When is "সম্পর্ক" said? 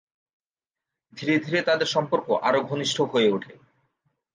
1.87-2.27